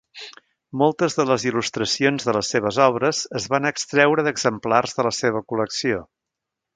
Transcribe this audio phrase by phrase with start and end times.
[0.81, 5.43] Moltes de les il·lustracions de les seves obres es van extreure d'exemplars de la seva
[5.53, 6.01] col·lecció.